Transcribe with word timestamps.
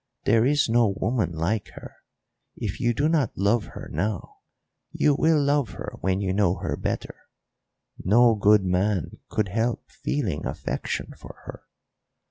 There 0.25 0.47
is 0.47 0.67
no 0.67 0.87
woman 0.87 1.31
like 1.31 1.67
her. 1.75 1.97
If 2.55 2.79
you 2.79 2.91
do 2.91 3.07
not 3.07 3.37
love 3.37 3.65
her 3.65 3.87
now 3.93 4.37
you 4.91 5.13
will 5.13 5.39
love 5.39 5.73
her 5.73 5.93
when 6.01 6.21
you 6.21 6.33
know 6.33 6.55
her 6.55 6.75
better; 6.75 7.17
no 8.03 8.33
good 8.33 8.65
man 8.65 9.19
could 9.29 9.49
help 9.49 9.91
feeling 9.91 10.43
affection 10.47 11.13
for 11.19 11.35
her. 11.45 11.65